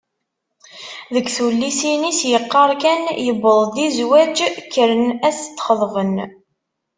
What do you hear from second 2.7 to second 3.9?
kan: “yewweḍ-d i